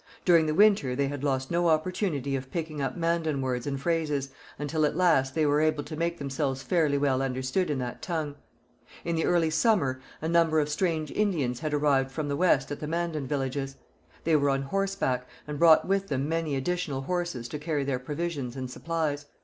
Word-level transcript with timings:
During 0.25 0.47
the 0.47 0.55
winter 0.55 0.95
they 0.95 1.09
had 1.09 1.23
lost 1.23 1.51
no 1.51 1.67
opportunity 1.67 2.35
of 2.35 2.49
picking 2.49 2.81
up 2.81 2.97
Mandan 2.97 3.39
words 3.39 3.67
and 3.67 3.79
phrases, 3.79 4.29
until 4.57 4.83
at 4.83 4.95
last 4.95 5.35
they 5.35 5.45
were 5.45 5.61
able 5.61 5.83
to 5.83 5.95
make 5.95 6.17
themselves 6.17 6.63
fairly 6.63 6.97
well 6.97 7.21
understood 7.21 7.69
in 7.69 7.77
that 7.77 8.01
tongue. 8.01 8.33
In 9.05 9.15
the 9.15 9.25
early 9.25 9.51
summer 9.51 10.01
a 10.19 10.27
number 10.27 10.59
of 10.59 10.69
strange 10.69 11.11
Indians 11.11 11.59
had 11.59 11.71
arrived 11.71 12.09
from 12.11 12.29
the 12.29 12.35
West 12.35 12.71
at 12.71 12.79
the 12.79 12.87
Mandan 12.87 13.27
villages. 13.27 13.75
They 14.23 14.35
were 14.35 14.49
on 14.49 14.63
horseback, 14.63 15.27
and 15.47 15.59
brought 15.59 15.87
with 15.87 16.07
them 16.07 16.27
many 16.27 16.55
additional 16.55 17.01
horses 17.01 17.47
to 17.49 17.59
carry 17.59 17.83
their 17.83 17.99
provisions 17.99 18.55
and 18.55 18.71
supplies. 18.71 19.25